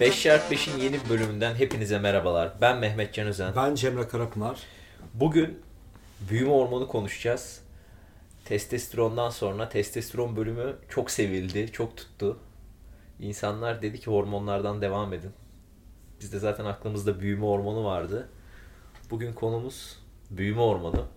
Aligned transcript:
5 0.00 0.14
şart 0.14 0.52
5'in 0.52 0.78
yeni 0.78 0.98
bölümünden 1.08 1.54
hepinize 1.54 1.98
merhabalar. 1.98 2.52
Ben 2.60 2.78
Mehmet 2.78 3.14
Can 3.14 3.26
Özen. 3.26 3.56
Ben 3.56 3.74
Cemre 3.74 4.08
Karapınar. 4.08 4.58
Bugün 5.14 5.60
büyüme 6.30 6.50
hormonu 6.50 6.88
konuşacağız. 6.88 7.60
Testosterondan 8.44 9.30
sonra 9.30 9.68
testosteron 9.68 10.36
bölümü 10.36 10.76
çok 10.88 11.10
sevildi, 11.10 11.72
çok 11.72 11.96
tuttu. 11.96 12.38
İnsanlar 13.20 13.82
dedi 13.82 14.00
ki 14.00 14.10
hormonlardan 14.10 14.82
devam 14.82 15.12
edin. 15.12 15.32
Bizde 16.20 16.38
zaten 16.38 16.64
aklımızda 16.64 17.20
büyüme 17.20 17.46
hormonu 17.46 17.84
vardı. 17.84 18.28
Bugün 19.10 19.32
konumuz 19.32 19.98
büyüme 20.30 20.60
hormonu. 20.60 21.08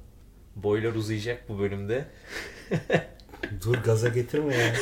Boylar 0.56 0.94
uzayacak 0.94 1.50
bu 1.50 1.60
bölümde. 1.60 2.06
Dur 3.66 3.76
gaza 3.76 4.08
getirme 4.08 4.56
ya. 4.56 4.76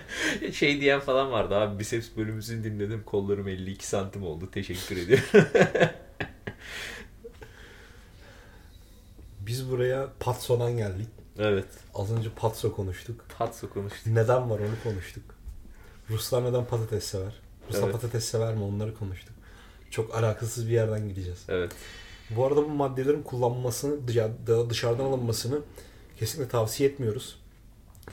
şey 0.52 0.80
diyen 0.80 1.00
falan 1.00 1.30
vardı 1.32 1.54
abi 1.56 1.78
biceps 1.78 2.08
bölümümüzü 2.16 2.64
dinledim 2.64 3.02
kollarım 3.06 3.48
52 3.48 3.86
santim 3.86 4.22
oldu 4.22 4.50
teşekkür 4.50 4.96
ediyorum. 4.96 5.24
Biz 9.40 9.70
buraya 9.70 10.08
Patson'dan 10.20 10.76
geldik. 10.76 11.08
evet 11.38 11.64
Az 11.94 12.12
önce 12.12 12.30
Patso 12.36 12.72
konuştuk. 12.76 13.24
patso 13.38 13.68
konuştuk. 13.70 14.06
Neden 14.06 14.50
var 14.50 14.58
onu 14.58 14.74
konuştuk. 14.82 15.24
Ruslar 16.10 16.44
neden 16.44 16.64
patates 16.64 17.04
sever? 17.04 17.32
Ruslar 17.68 17.82
Evet. 17.82 17.92
patates 17.92 18.24
sever 18.24 18.54
mi 18.54 18.62
onları 18.62 18.94
konuştuk. 18.94 19.34
Çok 19.90 20.14
alakasız 20.14 20.66
bir 20.68 20.72
yerden 20.72 21.08
gideceğiz. 21.08 21.44
Evet 21.48 21.72
Bu 22.30 22.46
arada 22.46 22.62
bu 22.64 22.68
maddelerin 22.68 23.22
kullanılmasını, 23.22 24.08
dışa- 24.08 24.68
dışarıdan 24.70 25.04
alınmasını 25.04 25.58
kesinlikle 26.18 26.50
tavsiye 26.50 26.88
etmiyoruz. 26.88 27.38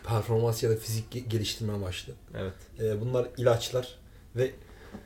Performans 0.07 0.63
ya 0.63 0.69
da 0.69 0.75
fizik 0.75 1.15
ge- 1.15 1.27
geliştirme 1.27 1.73
amaçlı. 1.73 2.13
evet 2.37 2.53
Ee, 2.79 3.01
bunlar 3.01 3.27
ilaçlar 3.37 3.95
ve 4.35 4.51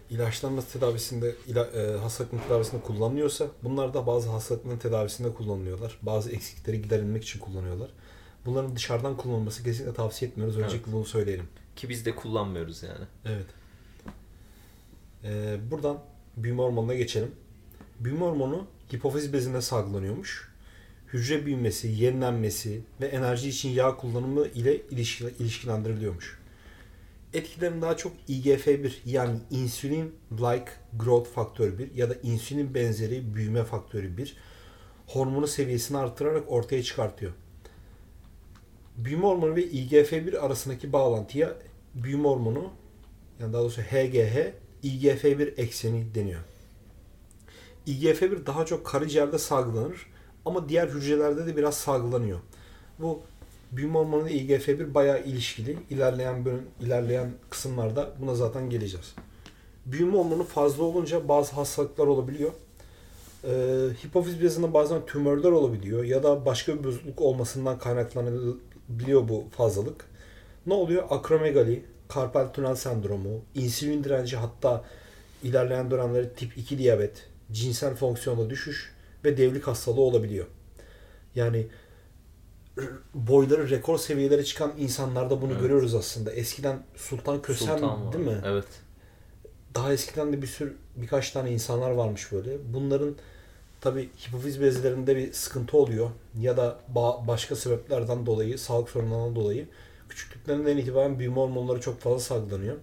ilaçlanma 0.10 0.62
tedavisinde, 0.62 1.36
ila, 1.48 1.66
e, 1.66 1.98
hastalıkların 1.98 2.42
tedavisinde 2.44 2.82
kullanılıyorsa 2.82 3.48
bunlar 3.64 3.94
da 3.94 4.08
bazı 4.08 4.30
hastalıkların 4.30 4.78
tedavisinde 4.78 5.34
kullanılıyorlar. 5.34 5.98
Bazı 6.02 6.32
eksikleri 6.32 6.82
giderilmek 6.82 7.24
için 7.24 7.40
kullanıyorlar. 7.40 7.90
Bunların 8.46 8.76
dışarıdan 8.76 9.18
kullanılması 9.18 9.64
kesinlikle 9.64 9.94
tavsiye 9.94 10.32
etmiyoruz. 10.32 10.58
Öncelikle 10.58 10.92
bunu 10.92 11.06
söyleyelim. 11.06 11.48
ki 11.76 11.90
biz 11.90 12.06
de 12.06 12.16
kullanmıyoruz 12.16 12.84
yani. 12.84 13.06
Evet. 13.26 13.46
Ee, 15.24 15.58
buradan 15.72 16.00
büyüme 16.38 16.62
hormonuna 16.64 16.94
geçelim. 16.94 17.32
Büyüme 18.00 18.22
hormonu 18.26 18.68
hipofiz 18.96 19.34
bezinde 19.34 19.62
salgılanıyormuş. 19.62 20.52
Hücre 21.14 21.46
büyümesi, 21.46 21.88
yenilenmesi 21.88 22.82
ve 23.02 23.06
enerji 23.06 23.50
için 23.50 23.70
yağ 23.70 23.98
kullanımı 23.98 24.48
ile 24.48 24.82
ilişki, 24.82 25.26
ilişkilendiriliyormuş. 25.40 26.40
Etkilerin 27.34 27.82
daha 27.82 27.98
çok 27.98 28.14
IGF-1 28.30 28.92
yani 29.06 29.40
insülin 29.52 30.16
like 30.32 30.72
growth 30.94 31.30
faktörü 31.30 31.80
1 31.80 31.96
ya 31.96 32.10
da 32.10 32.16
insülin 32.24 32.74
benzeri 32.74 33.36
büyüme 33.36 33.64
faktörü 33.64 34.18
1 34.18 34.38
hormonu 35.08 35.48
seviyesini 35.48 35.98
artırarak 35.98 36.52
ortaya 36.52 36.84
çıkartıyor. 36.84 37.32
Büyüme 38.98 39.24
hormonu 39.24 39.56
ve 39.56 39.64
IGF-1 39.64 40.38
arasındaki 40.38 40.94
bağlantıya 40.94 41.58
büyüme 41.96 42.28
hormonu 42.28 42.72
yani 43.40 43.54
daha 43.54 43.62
doğrusu 43.62 43.82
HGH 43.82 44.54
IGF-1 44.84 45.56
ekseni 45.56 46.16
deniyor. 46.16 46.42
IGF-1 47.88 48.46
daha 48.46 48.66
çok 48.66 48.86
karaciğerde 48.86 49.38
salgılanır 49.38 50.08
ama 50.48 50.70
diğer 50.70 50.88
hücrelerde 50.88 51.48
de 51.48 51.58
biraz 51.58 51.78
salgılanıyor. 51.78 52.40
Bu 53.00 53.22
büyüme 53.72 53.94
hormonu 53.94 54.30
ile 54.30 54.58
IGF-1 54.58 54.94
bayağı 54.94 55.24
ilişkili. 55.24 55.78
İlerleyen 55.90 56.46
bölüm, 56.46 56.66
ilerleyen 56.82 57.32
kısımlarda 57.50 58.14
buna 58.22 58.36
zaten 58.36 58.70
geleceğiz. 58.70 59.16
Büyüme 59.86 60.18
hormonu 60.18 60.44
fazla 60.44 60.84
olunca 60.84 61.28
bazı 61.28 61.52
hastalıklar 61.52 62.08
olabiliyor. 62.08 62.52
Ee, 63.44 63.50
hipofiz 64.06 64.42
bezinde 64.42 64.74
bazen 64.74 65.06
tümörler 65.06 65.52
olabiliyor 65.52 66.04
ya 66.04 66.24
da 66.24 66.46
başka 66.46 66.80
bir 66.80 66.84
bozukluk 66.84 67.22
olmasından 67.22 67.80
kaynaklanabiliyor 67.80 69.30
bu 69.30 69.46
fazlalık. 69.52 70.06
Ne 70.66 70.74
oluyor? 70.74 71.04
Akromegali, 71.10 71.86
karpal 72.08 72.48
tünel 72.48 72.76
sendromu, 72.76 73.42
insülin 73.56 74.04
direnci 74.04 74.38
hatta 74.38 74.84
ilerleyen 75.44 75.92
dönemleri 75.92 76.34
tip 76.34 76.58
2 76.58 76.78
diyabet, 76.78 77.28
cinsel 77.52 77.96
fonksiyonda 77.96 78.50
düşüş 78.50 78.97
ve 79.28 79.38
devlik 79.38 79.68
hastalığı 79.68 80.02
olabiliyor. 80.02 80.46
Yani 81.36 81.68
boyları 83.14 83.70
rekor 83.70 83.98
seviyelere 83.98 84.44
çıkan 84.44 84.74
insanlarda 84.78 85.42
bunu 85.42 85.52
Evet. 85.52 85.62
görüyoruz 85.62 85.96
aslında. 85.96 86.32
Eskiden 86.32 86.84
Sultan 86.96 87.42
Kösem 87.42 87.68
Sultan 87.80 88.14
değil 88.14 88.26
mi? 88.26 88.42
Evet. 88.46 88.68
Daha 89.76 89.94
eskiden 89.94 90.34
de 90.34 90.42
bir 90.42 90.48
sürü 90.48 90.78
birkaç 90.96 91.32
tane 91.32 91.52
insanlar 91.52 91.92
varmış 91.92 92.32
böyle. 92.32 92.58
Bunların 92.74 93.16
tabi 93.82 94.10
hipofiz 94.28 94.62
bezlerinde 94.62 95.16
bir 95.16 95.34
sıkıntı 95.34 95.78
oluyor 95.78 96.10
ya 96.40 96.58
da 96.58 96.80
ba- 96.96 97.28
başka 97.28 97.56
sebeplerden 97.56 98.26
dolayı, 98.26 98.60
sağlık 98.60 98.90
sorunlarından 98.90 99.36
dolayı 99.36 99.68
küçüklüklerinden 100.10 100.78
itibaren 100.78 101.20
büyüme 101.20 101.36
hormonları 101.36 101.82
çok 101.82 102.00
fazla 102.00 102.20
salgılanıyor. 102.20 102.76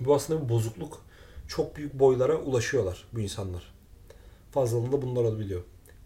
Bu 0.00 0.14
aslında 0.14 0.44
bir 0.44 0.48
bozukluk. 0.48 1.02
Çok 1.48 1.76
büyük 1.76 1.94
boylara 1.94 2.36
ulaşıyorlar 2.36 3.04
bu 3.12 3.20
insanlar. 3.20 3.72
Fazlalığında 4.52 5.02
bunlar 5.02 5.20
olabiliyor. 5.24 5.62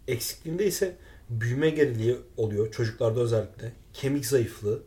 Eksikliğinde 0.07 0.65
ise 0.65 0.95
büyüme 1.29 1.69
geriliği 1.69 2.17
oluyor 2.37 2.71
çocuklarda 2.71 3.19
özellikle. 3.19 3.71
Kemik 3.93 4.25
zayıflığı 4.25 4.83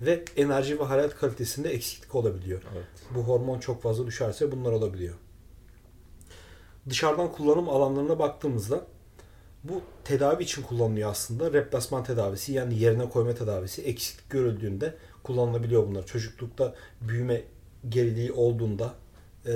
ve 0.00 0.24
enerji 0.36 0.80
ve 0.80 0.84
hayat 0.84 1.16
kalitesinde 1.16 1.70
eksiklik 1.70 2.14
olabiliyor. 2.14 2.62
Evet. 2.74 2.86
Bu 3.14 3.20
hormon 3.20 3.58
çok 3.58 3.82
fazla 3.82 4.06
düşerse 4.06 4.52
bunlar 4.52 4.72
olabiliyor. 4.72 5.14
Dışarıdan 6.88 7.32
kullanım 7.32 7.68
alanlarına 7.68 8.18
baktığımızda 8.18 8.86
bu 9.64 9.82
tedavi 10.04 10.42
için 10.42 10.62
kullanılıyor 10.62 11.10
aslında. 11.10 11.52
Replasman 11.52 12.04
tedavisi 12.04 12.52
yani 12.52 12.78
yerine 12.78 13.08
koyma 13.08 13.34
tedavisi 13.34 13.82
eksiklik 13.82 14.30
görüldüğünde 14.30 14.94
kullanılabiliyor 15.22 15.88
bunlar. 15.88 16.06
Çocuklukta 16.06 16.74
büyüme 17.00 17.42
geriliği 17.88 18.32
olduğunda 18.32 18.94
e, 19.48 19.52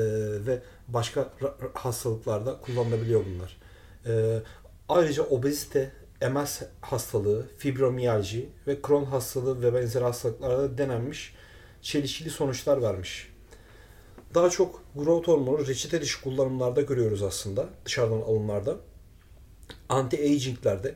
ve 0.47 0.63
başka 0.89 1.31
hastalıklarda 1.75 2.61
kullanılabiliyor 2.61 3.25
bunlar. 3.27 3.57
E, 4.07 4.43
ayrıca 4.89 5.23
obezite, 5.23 5.93
MS 6.31 6.63
hastalığı, 6.81 7.47
fibromiyalji 7.59 8.49
ve 8.67 8.79
Crohn 8.87 9.05
hastalığı 9.05 9.63
ve 9.63 9.75
benzeri 9.75 10.05
hastalıklarda 10.05 10.79
denenmiş 10.79 11.35
çelişkili 11.83 12.31
sonuçlar 12.31 12.83
vermiş. 12.83 13.33
Daha 14.35 14.51
çok 14.51 14.83
growth 14.97 15.29
hormonu 15.29 15.67
reçete 15.67 16.01
dışı 16.01 16.23
kullanımlarda 16.23 16.81
görüyoruz 16.81 17.23
aslında 17.23 17.69
dışarıdan 17.85 18.21
alımlarda. 18.21 18.77
Anti-aginglerde 19.89 20.95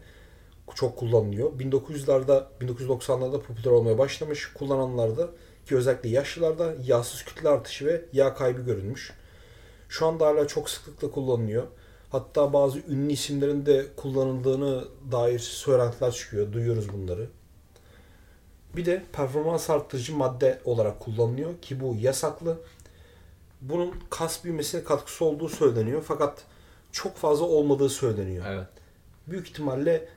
çok 0.75 0.99
kullanılıyor. 0.99 1.53
1900'larda, 1.53 2.45
1990'larda 2.61 3.41
popüler 3.41 3.71
olmaya 3.71 3.99
başlamış. 3.99 4.53
Kullananlarda 4.53 5.31
ki 5.67 5.77
özellikle 5.77 6.09
yaşlılarda 6.09 6.75
yağsız 6.85 7.25
kütle 7.25 7.49
artışı 7.49 7.87
ve 7.87 8.05
yağ 8.13 8.35
kaybı 8.35 8.61
görülmüş. 8.61 9.13
Şu 9.89 10.07
anda 10.07 10.27
hala 10.27 10.47
çok 10.47 10.71
sıklıkla 10.71 11.11
kullanılıyor. 11.11 11.67
Hatta 12.11 12.53
bazı 12.53 12.79
ünlü 12.79 13.13
isimlerin 13.13 13.67
de 13.67 13.87
kullanıldığını 13.97 14.85
dair 15.13 15.39
söylentiler 15.39 16.13
çıkıyor. 16.13 16.53
Duyuyoruz 16.53 16.93
bunları. 16.93 17.29
Bir 18.77 18.85
de 18.85 19.03
performans 19.13 19.71
arttırıcı 19.71 20.17
madde 20.17 20.61
olarak 20.65 21.01
kullanılıyor 21.01 21.59
ki 21.63 21.81
bu 21.81 21.97
yasaklı. 22.01 22.59
Bunun 23.61 23.95
kas 24.11 24.45
büyümesine 24.45 24.85
katkısı 24.85 25.25
olduğu 25.25 25.49
söyleniyor 25.49 26.05
fakat 26.07 26.45
çok 26.93 27.17
fazla 27.17 27.45
olmadığı 27.45 27.89
söyleniyor. 27.89 28.45
Evet. 28.49 28.67
Büyük 29.27 29.49
ihtimalle 29.49 30.09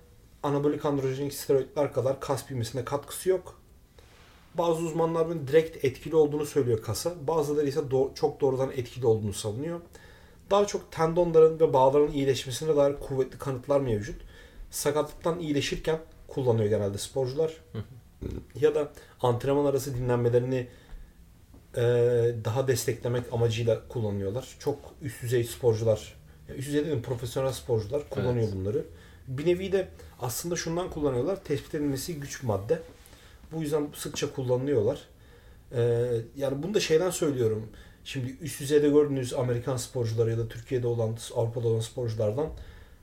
anabolik 0.44 0.86
androjenik 0.86 1.34
steroidler 1.34 1.94
kadar 1.94 2.20
kas 2.20 2.50
büyümesine 2.50 2.86
katkısı 2.86 3.30
yok. 3.30 3.59
Bazı 4.58 4.82
uzmanlar 4.82 5.28
bunun 5.30 5.48
direkt 5.48 5.86
etkili 5.86 6.16
olduğunu 6.16 6.46
söylüyor 6.46 6.82
kasa. 6.82 7.14
Bazıları 7.28 7.68
ise 7.68 7.80
do- 7.80 8.16
çok 8.16 8.42
doğrudan 8.42 8.72
etkili 8.72 9.06
olduğunu 9.06 9.34
savunuyor. 9.34 9.80
Daha 10.52 10.68
çok 10.68 10.92
tendonların 10.92 11.60
ve 11.60 11.74
bağların 11.74 12.12
iyileşmesine 12.12 12.76
dair 12.76 12.96
kuvvetli 13.00 13.38
kanıtlar 13.38 13.80
mevcut. 13.82 14.22
Sakatlıktan 14.72 15.40
iyileşirken 15.40 16.00
kullanıyor 16.28 16.70
genelde 16.70 16.98
sporcular. 16.98 17.54
ya 18.62 18.76
da 18.76 18.92
antrenman 19.22 19.66
arası 19.66 19.96
dinlenmelerini 19.96 20.68
e, 21.76 21.82
daha 22.46 22.68
desteklemek 22.68 23.34
amacıyla 23.34 23.88
kullanıyorlar. 23.88 24.56
Çok 24.60 24.78
üst 25.02 25.22
düzey 25.24 25.44
sporcular, 25.44 26.16
üst 26.58 26.68
düzey 26.68 26.86
değil 26.86 27.02
profesyonel 27.04 27.52
sporcular 27.52 28.10
kullanıyor 28.10 28.48
Evet. 28.48 28.56
bunları. 28.56 28.86
Bir 29.28 29.46
nevi 29.46 29.72
de 29.72 29.88
aslında 30.20 30.56
şundan 30.56 30.90
kullanıyorlar. 30.90 31.44
Tespit 31.44 31.76
edilmesi 31.76 32.16
güç 32.20 32.42
bir 32.44 32.48
madde. 32.48 32.80
Bu 33.52 33.62
yüzden 33.62 33.88
sıkça 33.94 34.34
kullanılıyorlar. 34.34 35.08
Ee, 35.72 36.12
yani 36.36 36.64
bunu 36.64 36.74
da 36.74 36.80
şeyden 36.80 37.10
söylüyorum. 37.10 37.70
Şimdi 38.04 38.38
üst 38.42 38.62
düzeyde 38.62 38.90
gördüğünüz 38.90 39.34
Amerikan 39.34 39.78
sporcuları 39.78 40.32
ya 40.32 40.38
da 40.38 40.48
Türkiye'de 40.48 40.88
olan, 40.88 41.18
Avrupa'da 41.36 41.68
olan 41.68 41.80
sporculardan 41.80 42.50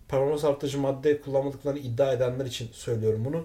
performans 0.09 0.45
artırıcı 0.45 0.79
madde 0.79 1.21
kullanmadıklarını 1.21 1.79
iddia 1.79 2.13
edenler 2.13 2.47
için 2.47 2.69
söylüyorum 2.73 3.25
bunu. 3.25 3.45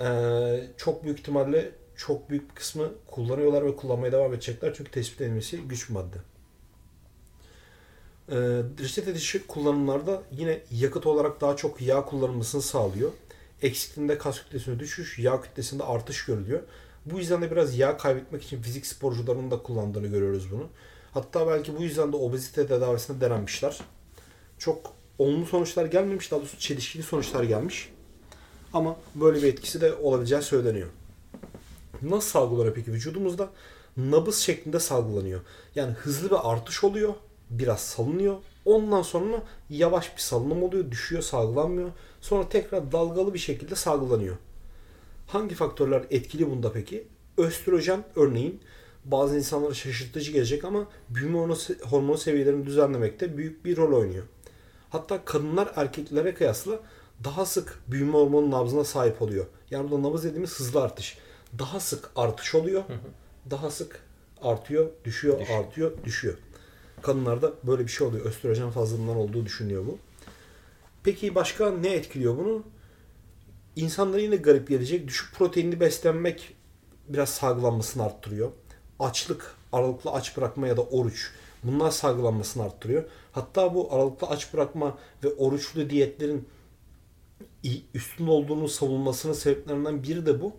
Ee, 0.00 0.66
çok 0.76 1.04
büyük 1.04 1.18
ihtimalle 1.18 1.72
çok 1.96 2.30
büyük 2.30 2.50
bir 2.50 2.54
kısmı 2.54 2.88
kullanıyorlar 3.06 3.66
ve 3.66 3.76
kullanmaya 3.76 4.12
devam 4.12 4.34
edecekler. 4.34 4.74
Çünkü 4.76 4.90
tespit 4.90 5.20
edilmesi 5.20 5.56
güç 5.56 5.88
bir 5.88 5.94
madde. 5.94 6.16
Ee, 8.28 8.36
reçete 8.84 9.14
dışı 9.14 9.46
kullanımlarda 9.46 10.22
yine 10.32 10.60
yakıt 10.70 11.06
olarak 11.06 11.40
daha 11.40 11.56
çok 11.56 11.82
yağ 11.82 12.04
kullanılmasını 12.04 12.62
sağlıyor. 12.62 13.10
Eksikliğinde 13.62 14.18
kas 14.18 14.42
kütlesine 14.42 14.78
düşüş, 14.78 15.18
yağ 15.18 15.40
kütlesinde 15.40 15.84
artış 15.84 16.24
görülüyor. 16.24 16.60
Bu 17.06 17.18
yüzden 17.18 17.42
de 17.42 17.50
biraz 17.50 17.78
yağ 17.78 17.96
kaybetmek 17.96 18.42
için 18.42 18.62
fizik 18.62 18.86
sporcularının 18.86 19.50
da 19.50 19.62
kullandığını 19.62 20.06
görüyoruz 20.06 20.52
bunu. 20.52 20.68
Hatta 21.14 21.46
belki 21.46 21.76
bu 21.78 21.82
yüzden 21.82 22.12
de 22.12 22.16
obezite 22.16 22.66
tedavisine 22.66 23.20
denenmişler. 23.20 23.80
Çok 24.58 24.94
olumlu 25.18 25.46
sonuçlar 25.46 25.86
gelmemiş, 25.86 26.30
daha 26.30 26.40
doğrusu 26.40 26.58
çelişkili 26.58 27.02
sonuçlar 27.02 27.42
gelmiş. 27.42 27.92
Ama 28.72 28.96
böyle 29.14 29.42
bir 29.42 29.48
etkisi 29.48 29.80
de 29.80 29.94
olabileceği 29.94 30.42
söyleniyor. 30.42 30.88
Nasıl 32.02 32.30
salgılanıyor 32.30 32.74
peki 32.74 32.92
vücudumuzda? 32.92 33.50
Nabız 33.96 34.38
şeklinde 34.38 34.80
salgılanıyor. 34.80 35.40
Yani 35.74 35.92
hızlı 35.92 36.30
bir 36.30 36.50
artış 36.52 36.84
oluyor, 36.84 37.14
biraz 37.50 37.80
salınıyor. 37.80 38.36
Ondan 38.64 39.02
sonra 39.02 39.42
yavaş 39.70 40.16
bir 40.16 40.20
salınım 40.20 40.62
oluyor, 40.62 40.90
düşüyor, 40.90 41.22
salgılanmıyor. 41.22 41.90
Sonra 42.20 42.48
tekrar 42.48 42.92
dalgalı 42.92 43.34
bir 43.34 43.38
şekilde 43.38 43.74
salgılanıyor. 43.74 44.36
Hangi 45.26 45.54
faktörler 45.54 46.04
etkili 46.10 46.50
bunda 46.50 46.72
peki? 46.72 47.06
Östrojen 47.36 48.04
örneğin 48.16 48.60
bazı 49.04 49.36
insanlara 49.36 49.74
şaşırtıcı 49.74 50.32
gelecek 50.32 50.64
ama 50.64 50.86
büyüme 51.08 51.38
hormonu 51.90 52.18
seviyelerini 52.18 52.66
düzenlemekte 52.66 53.36
büyük 53.36 53.64
bir 53.64 53.76
rol 53.76 54.00
oynuyor. 54.00 54.24
Hatta 54.90 55.24
kadınlar 55.24 55.72
erkeklere 55.76 56.34
kıyasla 56.34 56.80
daha 57.24 57.46
sık 57.46 57.78
büyüme 57.88 58.12
hormonu 58.12 58.50
nabzına 58.50 58.84
sahip 58.84 59.22
oluyor. 59.22 59.46
Yani 59.70 59.90
burada 59.90 60.08
nabız 60.08 60.24
dediğimiz 60.24 60.60
hızlı 60.60 60.82
artış. 60.82 61.18
Daha 61.58 61.80
sık 61.80 62.10
artış 62.16 62.54
oluyor. 62.54 62.82
Daha 63.50 63.70
sık 63.70 64.00
artıyor, 64.42 64.86
düşüyor, 65.04 65.40
düşüyor, 65.40 65.58
artıyor, 65.58 65.92
düşüyor. 66.04 66.34
Kadınlarda 67.02 67.52
böyle 67.62 67.82
bir 67.82 67.90
şey 67.90 68.06
oluyor. 68.06 68.24
Östrojen 68.24 68.70
fazlalığından 68.70 69.16
olduğu 69.16 69.46
düşünüyor 69.46 69.86
bu. 69.86 69.98
Peki 71.04 71.34
başka 71.34 71.70
ne 71.70 71.88
etkiliyor 71.88 72.38
bunu? 72.38 72.62
İnsanlara 73.76 74.20
yine 74.20 74.36
garip 74.36 74.68
gelecek. 74.68 75.08
Düşük 75.08 75.34
proteinli 75.34 75.80
beslenmek 75.80 76.56
biraz 77.08 77.28
salgılanmasını 77.28 78.02
arttırıyor. 78.02 78.50
Açlık, 78.98 79.54
aralıklı 79.72 80.10
aç 80.10 80.36
bırakma 80.36 80.66
ya 80.68 80.76
da 80.76 80.82
oruç 80.82 81.30
bunlar 81.62 81.90
salgılanmasını 81.90 82.62
arttırıyor. 82.62 83.04
Hatta 83.32 83.74
bu 83.74 83.94
aralıklı 83.94 84.26
aç 84.26 84.54
bırakma 84.54 84.98
ve 85.24 85.28
oruçlu 85.28 85.90
diyetlerin 85.90 86.48
üstün 87.94 88.26
olduğunu 88.26 88.68
savunmasının 88.68 89.32
sebeplerinden 89.32 90.02
biri 90.02 90.26
de 90.26 90.40
bu. 90.40 90.52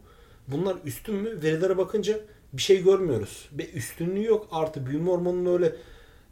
Bunlar 0.47 0.77
üstün 0.85 1.15
mü? 1.15 1.43
Verilere 1.43 1.77
bakınca 1.77 2.19
bir 2.53 2.61
şey 2.61 2.83
görmüyoruz. 2.83 3.49
Ve 3.51 3.71
üstünlüğü 3.71 4.23
yok. 4.23 4.47
Artı 4.51 4.85
büyüme 4.85 5.11
hormonunun 5.11 5.53
öyle 5.53 5.75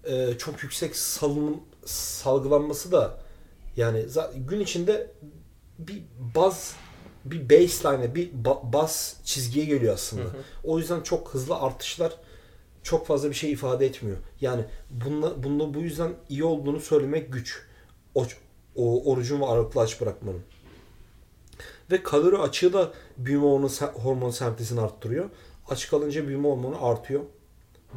e, 0.03 0.37
çok 0.37 0.63
yüksek 0.63 0.95
salınım, 0.95 1.61
salgılanması 1.85 2.91
da 2.91 3.17
yani 3.77 4.05
gün 4.35 4.59
içinde 4.59 5.11
bir 5.79 6.03
baz 6.35 6.75
bir 7.25 7.49
baseline, 7.49 8.15
bir 8.15 8.31
bas 8.63 9.15
çizgiye 9.23 9.65
geliyor 9.65 9.93
aslında. 9.93 10.23
Hı 10.23 10.27
hı. 10.27 10.43
O 10.63 10.79
yüzden 10.79 11.01
çok 11.01 11.33
hızlı 11.33 11.55
artışlar 11.55 12.13
çok 12.83 13.07
fazla 13.07 13.29
bir 13.29 13.35
şey 13.35 13.51
ifade 13.51 13.85
etmiyor. 13.85 14.17
Yani 14.41 14.65
bununla, 14.89 15.43
bununla 15.43 15.73
bu 15.73 15.79
yüzden 15.79 16.13
iyi 16.29 16.43
olduğunu 16.43 16.79
söylemek 16.79 17.33
güç. 17.33 17.65
O, 18.15 18.25
o 18.75 19.11
orucun 19.11 19.41
ve 19.41 19.45
aralıklı 19.45 19.81
aç 19.81 20.01
bırakmanın. 20.01 20.41
Ve 21.91 22.03
kalori 22.03 22.37
açığı 22.37 22.73
da 22.73 22.91
büyüme 23.17 23.43
hormonu, 23.43 23.69
hormonu 23.93 24.31
sentezini 24.31 24.81
arttırıyor. 24.81 25.29
Aç 25.69 25.89
kalınca 25.89 26.27
büyüme 26.27 26.49
hormonu 26.49 26.85
artıyor. 26.85 27.21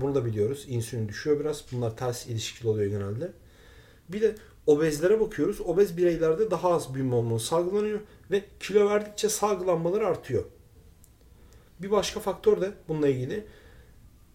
Bunu 0.00 0.14
da 0.14 0.25
biliyoruz. 0.25 0.64
İnsülin 0.69 1.08
düşüyor 1.08 1.41
biraz. 1.41 1.64
Bunlar 1.73 1.96
ters 1.96 2.26
ilişkili 2.26 2.69
oluyor 2.69 2.91
genelde. 2.91 3.32
Bir 4.08 4.23
de 4.23 4.35
obezlere 4.67 5.20
bakıyoruz. 5.20 5.61
Obez 5.61 5.96
bireylerde 5.96 6.50
daha 6.50 6.73
az 6.73 6.94
büyüme 6.94 7.17
hormonu 7.17 7.41
salgılanıyor 7.41 8.00
ve 8.31 8.44
kilo 8.61 8.88
verdikçe 8.88 9.29
salgılanmaları 9.29 10.06
artıyor. 10.06 10.44
Bir 11.82 11.91
başka 11.91 12.20
faktör 12.20 12.61
de 12.61 12.73
bununla 12.88 13.08
ilgili 13.08 13.46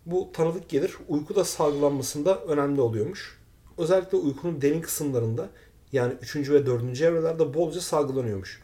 bu 0.05 0.29
tanıdık 0.33 0.69
gelir. 0.69 0.95
Uyku 1.07 1.35
da 1.35 1.43
salgılanmasında 1.43 2.43
önemli 2.43 2.81
oluyormuş. 2.81 3.39
Özellikle 3.77 4.17
uykunun 4.17 4.61
derin 4.61 4.81
kısımlarında 4.81 5.49
yani 5.91 6.13
3. 6.21 6.35
ve 6.35 6.65
4. 6.65 7.01
evrelerde 7.01 7.53
bolca 7.53 7.81
salgılanıyormuş. 7.81 8.61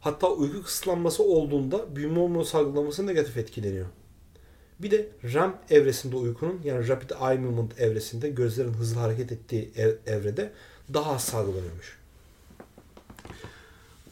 Hatta 0.00 0.30
uyku 0.30 0.62
kısıtlanması 0.62 1.22
olduğunda 1.22 1.96
büyüme 1.96 2.20
hormonu 2.20 2.44
salgılaması 2.44 3.06
negatif 3.06 3.36
etkileniyor. 3.36 3.86
Bir 4.80 4.90
de 4.90 5.08
REM 5.24 5.56
evresinde 5.70 6.16
uykunun 6.16 6.60
yani 6.64 6.88
Rapid 6.88 7.10
Eye 7.10 7.38
Movement 7.38 7.80
evresinde 7.80 8.30
gözlerin 8.30 8.74
hızlı 8.74 9.00
hareket 9.00 9.32
ettiği 9.32 9.72
evrede 10.06 10.52
daha 10.94 11.12
az 11.12 11.24
salgılanıyormuş. 11.24 11.98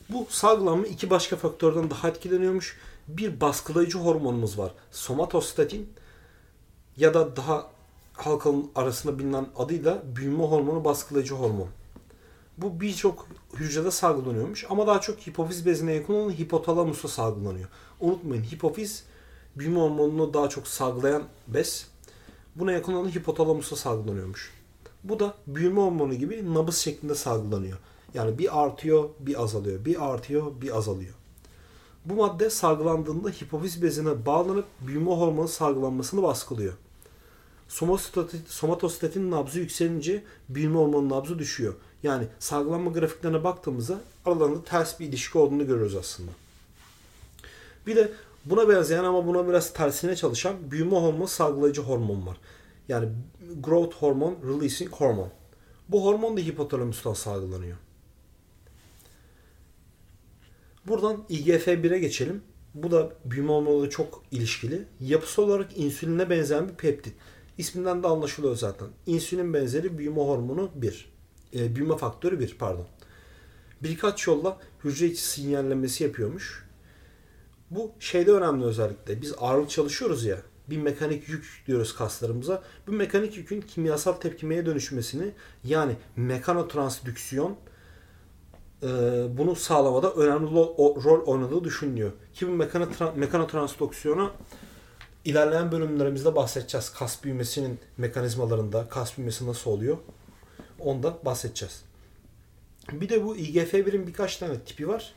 Bu 0.08 0.26
salgılanma 0.30 0.86
iki 0.86 1.10
başka 1.10 1.36
faktörden 1.36 1.90
daha 1.90 2.08
etkileniyormuş. 2.08 2.78
Bir 3.08 3.40
baskılayıcı 3.40 3.98
hormonumuz 3.98 4.58
var. 4.58 4.72
Somatostatin 4.92 5.88
ya 6.96 7.14
da 7.14 7.36
daha 7.36 7.70
halkın 8.12 8.70
arasında 8.74 9.18
bilinen 9.18 9.46
adıyla 9.56 10.02
büyüme 10.16 10.44
hormonu 10.44 10.84
baskılayıcı 10.84 11.34
hormon. 11.34 11.68
Bu 12.58 12.80
birçok 12.80 13.26
hücrede 13.54 13.90
salgılanıyormuş 13.90 14.66
ama 14.70 14.86
daha 14.86 15.00
çok 15.00 15.26
hipofiz 15.26 15.66
bezine 15.66 15.92
yakın 15.92 16.14
olan 16.14 16.30
hipotalamusta 16.30 17.08
salgılanıyor. 17.08 17.68
Unutmayın 18.00 18.42
hipofiz 18.42 19.04
büyüme 19.56 19.80
hormonunu 19.80 20.34
daha 20.34 20.48
çok 20.48 20.68
salgılayan 20.68 21.22
bez. 21.48 21.86
Buna 22.56 22.72
yakın 22.72 22.92
olan 22.92 23.08
hipotalamusta 23.08 23.76
salgılanıyormuş. 23.76 24.52
Bu 25.04 25.20
da 25.20 25.34
büyüme 25.46 25.80
hormonu 25.80 26.14
gibi 26.14 26.54
nabız 26.54 26.76
şeklinde 26.76 27.14
salgılanıyor. 27.14 27.78
Yani 28.14 28.38
bir 28.38 28.64
artıyor, 28.64 29.08
bir 29.20 29.42
azalıyor, 29.42 29.84
bir 29.84 30.12
artıyor, 30.12 30.52
bir 30.60 30.76
azalıyor. 30.76 31.14
Bu 32.04 32.14
madde 32.14 32.50
salgılandığında 32.50 33.28
hipofiz 33.28 33.82
bezine 33.82 34.26
bağlanıp 34.26 34.64
büyüme 34.80 35.10
hormonu 35.10 35.48
salgılanmasını 35.48 36.22
baskılıyor. 36.22 36.72
Somatostatin 38.48 39.30
nabzı 39.30 39.58
yükselince 39.58 40.24
büyüme 40.48 40.78
hormonu 40.78 41.08
nabzı 41.08 41.38
düşüyor. 41.38 41.74
Yani 42.02 42.26
salgılanma 42.38 42.90
grafiklerine 42.90 43.44
baktığımızda 43.44 44.00
aralarında 44.24 44.64
ters 44.64 45.00
bir 45.00 45.06
ilişki 45.06 45.38
olduğunu 45.38 45.66
görüyoruz 45.66 45.94
aslında. 45.96 46.30
Bir 47.86 47.96
de 47.96 48.12
buna 48.46 48.68
benzeyen 48.68 49.04
ama 49.04 49.26
buna 49.26 49.48
biraz 49.48 49.72
tersine 49.72 50.16
çalışan 50.16 50.70
büyüme 50.70 50.96
hormonu 50.96 51.28
salgılayıcı 51.28 51.82
hormon 51.82 52.26
var. 52.26 52.36
Yani 52.88 53.08
growth 53.60 53.96
hormone 53.96 54.36
releasing 54.44 54.90
hormon. 54.90 55.30
Bu 55.88 56.04
hormon 56.04 56.36
da 56.36 56.40
hipotalamustan 56.40 57.14
salgılanıyor. 57.14 57.76
Buradan 60.88 61.24
IGF-1'e 61.28 61.98
geçelim. 61.98 62.42
Bu 62.74 62.90
da 62.90 63.12
büyüme 63.24 63.52
hormonuyla 63.52 63.90
çok 63.90 64.22
ilişkili. 64.30 64.84
Yapısı 65.00 65.42
olarak 65.42 65.78
insüline 65.78 66.30
benzeyen 66.30 66.68
bir 66.68 66.74
peptit. 66.74 67.14
İsminden 67.58 68.02
de 68.02 68.06
anlaşılıyor 68.06 68.56
zaten. 68.56 68.88
İnsülin 69.06 69.54
benzeri 69.54 69.98
büyüme 69.98 70.20
hormonu 70.20 70.70
1. 70.74 71.12
E, 71.54 71.76
büyüme 71.76 71.96
faktörü 71.96 72.40
1 72.40 72.56
pardon. 72.58 72.86
Birkaç 73.82 74.26
yolla 74.26 74.58
hücre 74.84 75.06
içi 75.06 75.22
sinyallemesi 75.22 76.04
yapıyormuş. 76.04 76.65
Bu 77.70 77.92
şeyde 78.00 78.32
önemli 78.32 78.64
özellikle. 78.64 79.22
Biz 79.22 79.34
ağırlık 79.38 79.70
çalışıyoruz 79.70 80.24
ya. 80.24 80.38
Bir 80.70 80.78
mekanik 80.78 81.28
yük 81.28 81.62
diyoruz 81.66 81.94
kaslarımıza. 81.94 82.62
Bu 82.86 82.92
mekanik 82.92 83.36
yükün 83.36 83.60
kimyasal 83.60 84.12
tepkimeye 84.12 84.66
dönüşmesini 84.66 85.32
yani 85.64 85.96
mekanotransdüksiyon 86.16 87.56
e, 88.82 88.86
bunu 89.38 89.56
sağlamada 89.56 90.12
önemli 90.12 90.50
rol 91.04 91.26
oynadığı 91.26 91.64
düşünülüyor. 91.64 92.12
Ki 92.34 92.48
bu 92.48 92.52
mekanotransdüksiyona 93.16 94.30
ilerleyen 95.24 95.72
bölümlerimizde 95.72 96.36
bahsedeceğiz. 96.36 96.92
Kas 96.92 97.24
büyümesinin 97.24 97.78
mekanizmalarında, 97.96 98.88
kas 98.88 99.16
büyümesi 99.16 99.46
nasıl 99.46 99.70
oluyor? 99.70 99.96
Onda 100.78 101.18
bahsedeceğiz. 101.24 101.82
Bir 102.92 103.08
de 103.08 103.24
bu 103.24 103.36
IGF-1'in 103.36 104.06
birkaç 104.06 104.36
tane 104.36 104.60
tipi 104.60 104.88
var. 104.88 105.14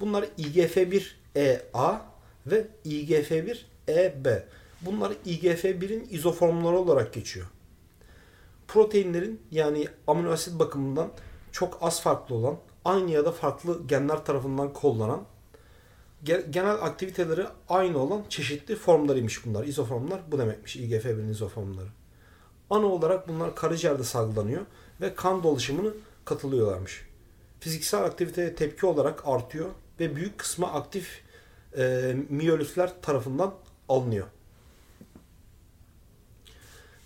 Bunlar 0.00 0.24
IGF-1-EA 0.38 2.00
ve 2.46 2.66
IGF-1-EB. 2.84 4.42
Bunlar 4.80 5.12
IGF-1'in 5.26 6.08
izoformları 6.10 6.76
olarak 6.76 7.14
geçiyor. 7.14 7.46
Proteinlerin 8.68 9.40
yani 9.50 9.88
amino 10.06 10.30
asit 10.30 10.58
bakımından 10.58 11.10
çok 11.52 11.78
az 11.80 12.00
farklı 12.00 12.34
olan, 12.34 12.58
aynı 12.84 13.10
ya 13.10 13.24
da 13.24 13.32
farklı 13.32 13.86
genler 13.86 14.24
tarafından 14.24 14.72
kollanan 14.72 15.24
genel 16.24 16.74
aktiviteleri 16.74 17.46
aynı 17.68 17.98
olan 17.98 18.24
çeşitli 18.28 18.76
formlarıymış 18.76 19.46
bunlar. 19.46 19.64
İzoformlar 19.64 20.20
bu 20.32 20.38
demekmiş 20.38 20.76
IGF-1'in 20.76 21.28
izoformları. 21.28 21.88
Ana 22.70 22.86
olarak 22.86 23.28
bunlar 23.28 23.54
karaciğerde 23.54 24.04
salgılanıyor 24.04 24.62
ve 25.00 25.14
kan 25.14 25.42
dolaşımını 25.42 25.94
katılıyorlarmış. 26.24 27.08
Fiziksel 27.60 28.04
aktiviteye 28.04 28.54
tepki 28.54 28.86
olarak 28.86 29.22
artıyor 29.28 29.70
ve 30.00 30.16
büyük 30.16 30.38
kısmı 30.38 30.72
aktif 30.72 31.22
e, 31.76 32.14
miyolüsler 32.28 33.02
tarafından 33.02 33.54
alınıyor. 33.88 34.26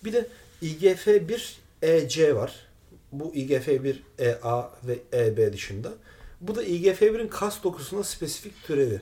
Bir 0.04 0.12
de 0.12 0.26
IGF-1 0.62 1.56
EC 1.82 2.36
var. 2.36 2.66
Bu 3.12 3.34
IGF-1 3.34 3.96
EA 4.18 4.70
ve 4.84 4.98
EB 5.12 5.52
dışında. 5.52 5.92
Bu 6.40 6.54
da 6.54 6.64
IGF-1'in 6.64 7.28
kas 7.28 7.64
dokusuna 7.64 8.02
spesifik 8.02 8.64
türevi. 8.64 9.00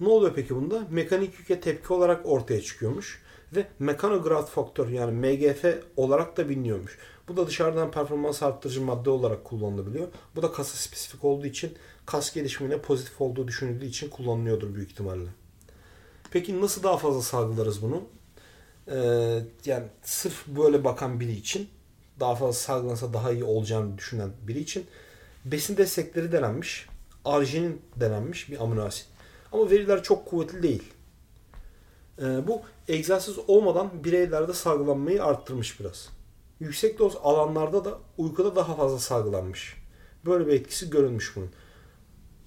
Ne 0.00 0.08
oluyor 0.08 0.32
peki 0.34 0.56
bunda? 0.56 0.86
Mekanik 0.90 1.38
yüke 1.38 1.60
tepki 1.60 1.92
olarak 1.92 2.26
ortaya 2.26 2.62
çıkıyormuş. 2.62 3.22
Ve 3.56 3.66
mekanograd 3.78 4.46
faktör 4.46 4.88
yani 4.88 5.12
MGF 5.12 5.64
olarak 5.96 6.36
da 6.36 6.48
biliniyormuş. 6.48 6.98
Bu 7.28 7.36
da 7.36 7.46
dışarıdan 7.46 7.90
performans 7.90 8.42
arttırıcı 8.42 8.82
madde 8.82 9.10
olarak 9.10 9.44
kullanılabiliyor. 9.44 10.08
Bu 10.36 10.42
da 10.42 10.52
kasa 10.52 10.76
spesifik 10.76 11.24
olduğu 11.24 11.46
için 11.46 11.74
kas 12.06 12.34
gelişimine 12.34 12.78
pozitif 12.78 13.20
olduğu 13.20 13.48
düşünüldüğü 13.48 13.86
için 13.86 14.10
kullanılıyordur 14.10 14.74
büyük 14.74 14.90
ihtimalle. 14.90 15.28
Peki 16.30 16.60
nasıl 16.60 16.82
daha 16.82 16.96
fazla 16.96 17.22
salgılarız 17.22 17.82
bunu? 17.82 18.02
Ee, 18.88 19.40
yani 19.64 19.84
sırf 20.02 20.46
böyle 20.46 20.84
bakan 20.84 21.20
biri 21.20 21.32
için 21.32 21.68
daha 22.20 22.34
fazla 22.34 22.52
salgılansa 22.52 23.12
daha 23.12 23.32
iyi 23.32 23.44
olacağını 23.44 23.98
düşünen 23.98 24.30
biri 24.42 24.60
için 24.60 24.86
besin 25.44 25.76
destekleri 25.76 26.32
denenmiş. 26.32 26.88
Arginin 27.24 27.82
denenmiş 27.96 28.50
bir 28.50 28.62
amino 28.62 28.82
asit. 28.82 29.06
Ama 29.52 29.70
veriler 29.70 30.02
çok 30.02 30.26
kuvvetli 30.26 30.62
değil. 30.62 30.92
Ee, 32.18 32.48
bu 32.48 32.62
egzersiz 32.88 33.38
olmadan 33.46 34.04
bireylerde 34.04 34.52
salgılanmayı 34.52 35.24
arttırmış 35.24 35.80
biraz. 35.80 36.08
Yüksek 36.64 36.98
doz 36.98 37.16
alanlarda 37.22 37.84
da 37.84 37.98
uykuda 38.18 38.56
daha 38.56 38.76
fazla 38.76 38.98
salgılanmış. 38.98 39.76
Böyle 40.26 40.46
bir 40.46 40.52
etkisi 40.52 40.90
görülmüş 40.90 41.36
bunun. 41.36 41.50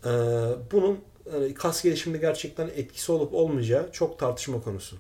Ee, 0.06 0.56
bunun 0.72 1.00
e, 1.34 1.54
kas 1.54 1.84
gelişiminde 1.84 2.18
gerçekten 2.18 2.68
etkisi 2.68 3.12
olup 3.12 3.34
olmayacağı 3.34 3.92
çok 3.92 4.20
tartışma 4.20 4.62
konusu. 4.62 4.98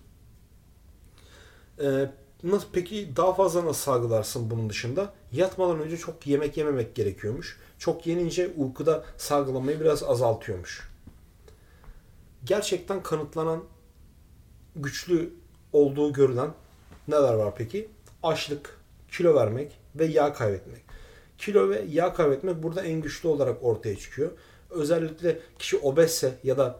Ee, 1.81 2.11
nasıl, 2.43 2.67
peki 2.73 3.15
daha 3.15 3.33
fazla 3.33 3.65
nasıl 3.65 3.81
salgılarsın 3.81 4.49
bunun 4.51 4.69
dışında? 4.69 5.13
Yatmadan 5.31 5.79
önce 5.79 5.97
çok 5.97 6.27
yemek 6.27 6.57
yememek 6.57 6.95
gerekiyormuş. 6.95 7.59
Çok 7.79 8.07
yenince 8.07 8.47
uykuda 8.57 9.05
salgılamayı 9.17 9.79
biraz 9.79 10.03
azaltıyormuş. 10.03 10.89
Gerçekten 12.43 13.03
kanıtlanan 13.03 13.63
güçlü 14.75 15.33
olduğu 15.73 16.13
görülen 16.13 16.49
neler 17.07 17.33
var 17.33 17.53
peki? 17.57 17.89
Açlık, 18.23 18.76
kilo 19.11 19.35
vermek 19.35 19.79
ve 19.95 20.05
yağ 20.05 20.33
kaybetmek. 20.33 20.81
Kilo 21.37 21.69
ve 21.69 21.85
yağ 21.89 22.13
kaybetmek 22.13 22.63
burada 22.63 22.81
en 22.81 23.01
güçlü 23.01 23.29
olarak 23.29 23.63
ortaya 23.63 23.97
çıkıyor. 23.97 24.31
Özellikle 24.69 25.39
kişi 25.59 25.77
obezse 25.77 26.33
ya 26.43 26.57
da 26.57 26.79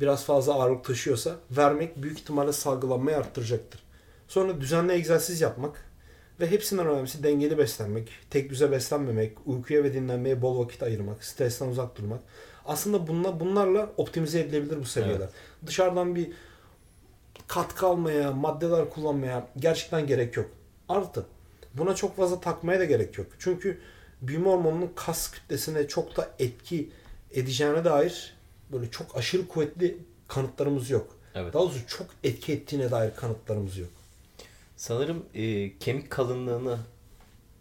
biraz 0.00 0.24
fazla 0.24 0.54
ağırlık 0.54 0.84
taşıyorsa 0.84 1.36
vermek 1.50 2.02
büyük 2.02 2.18
ihtimalle 2.18 2.52
salgılanmayı 2.52 3.16
arttıracaktır. 3.16 3.82
Sonra 4.28 4.60
düzenli 4.60 4.92
egzersiz 4.92 5.40
yapmak 5.40 5.90
ve 6.40 6.50
hepsinden 6.50 6.86
önemlisi 6.86 7.22
dengeli 7.22 7.58
beslenmek, 7.58 8.08
tek 8.30 8.50
düze 8.50 8.70
beslenmemek, 8.70 9.38
uykuya 9.46 9.84
ve 9.84 9.94
dinlenmeye 9.94 10.42
bol 10.42 10.58
vakit 10.58 10.82
ayırmak, 10.82 11.24
stresten 11.24 11.68
uzak 11.68 11.98
durmak. 11.98 12.20
Aslında 12.64 13.06
bunlar, 13.06 13.40
bunlarla 13.40 13.92
optimize 13.96 14.40
edilebilir 14.40 14.78
bu 14.80 14.84
seviyeler. 14.84 15.20
Evet. 15.20 15.66
Dışarıdan 15.66 16.14
bir 16.14 16.32
katkı 17.46 17.86
almaya, 17.86 18.32
maddeler 18.32 18.90
kullanmaya 18.90 19.48
gerçekten 19.56 20.06
gerek 20.06 20.36
yok. 20.36 20.50
Artı 20.88 21.26
buna 21.74 21.94
çok 21.94 22.16
fazla 22.16 22.40
takmaya 22.40 22.80
da 22.80 22.84
gerek 22.84 23.18
yok. 23.18 23.26
Çünkü 23.38 23.80
büyüme 24.22 24.48
hormonunun 24.48 24.92
kas 24.94 25.30
kütlesine 25.30 25.88
çok 25.88 26.16
da 26.16 26.30
etki 26.38 26.90
edeceğine 27.30 27.84
dair 27.84 28.34
böyle 28.72 28.90
çok 28.90 29.16
aşırı 29.16 29.48
kuvvetli 29.48 29.98
kanıtlarımız 30.28 30.90
yok. 30.90 31.16
Evet. 31.34 31.54
Daha 31.54 31.62
doğrusu 31.62 31.86
çok 31.86 32.06
etki 32.24 32.52
ettiğine 32.52 32.90
dair 32.90 33.14
kanıtlarımız 33.16 33.78
yok. 33.78 33.90
Sanırım 34.76 35.26
e, 35.34 35.78
kemik 35.78 36.10
kalınlığını 36.10 36.78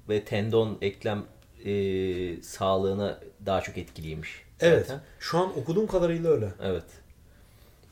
ve 0.09 0.25
tendon 0.25 0.77
eklem 0.81 1.25
e, 1.65 2.41
sağlığına 2.41 3.19
daha 3.45 3.61
çok 3.61 3.77
etkiliymiş. 3.77 4.43
Evet. 4.59 4.87
Zaten. 4.87 5.01
Şu 5.19 5.37
an 5.37 5.57
okuduğum 5.57 5.87
kadarıyla 5.87 6.31
öyle. 6.31 6.49
Evet. 6.63 6.83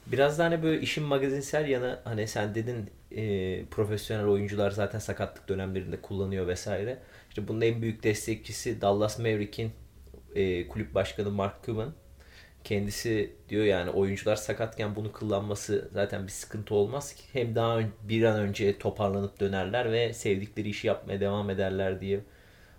Biraz 0.08 0.40
da 0.40 0.44
hani 0.44 0.64
böyle 0.64 0.82
işin 0.82 1.04
magazinsel 1.04 1.68
yanı 1.68 2.00
hani 2.04 2.28
sen 2.28 2.56
dedin 2.56 2.90
e, 3.12 3.66
profesyonel 3.66 4.26
oyuncular 4.26 4.72
zaten 4.72 5.00
sakatlık 5.00 5.50
dönemlerinde 5.50 6.02
kullanıyor 6.02 6.48
vesaire. 6.48 6.98
İşte 7.30 7.48
bunun 7.48 7.62
en 7.62 7.82
büyük 7.82 8.04
destekçisi 8.04 8.82
Dallas 8.82 9.20
Maverick'in 9.20 9.72
e, 10.36 10.68
kulüp 10.68 10.96
başkanı 10.96 11.32
Mark 11.32 11.64
Cuban. 11.64 11.94
Kendisi 12.64 13.36
diyor 13.50 13.66
yani 13.66 13.90
oyuncular 13.90 14.36
sakatken 14.36 14.96
bunu 14.96 15.12
kullanması 15.12 15.90
zaten 15.94 16.24
bir 16.24 16.32
sıkıntı 16.32 16.76
olmaz 16.76 17.14
ki. 17.14 17.24
Hem 17.34 17.56
daha 17.56 17.80
bir 18.04 18.24
an 18.24 18.40
önce 18.40 18.78
toparlanıp 18.78 19.40
dönerler 19.40 19.92
ve 19.92 20.14
sevdikleri 20.14 20.70
işi 20.70 20.88
yapmaya 20.88 21.20
devam 21.20 21.50
ederler 21.50 22.02
diye 22.02 22.20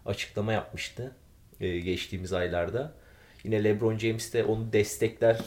açıklama 0.07 0.53
yapmıştı 0.53 1.13
e, 1.61 1.79
geçtiğimiz 1.79 2.33
aylarda. 2.33 2.93
Yine 3.45 3.65
LeBron 3.65 3.99
James 3.99 4.33
de 4.33 4.45
onu 4.45 4.73
destekler 4.73 5.39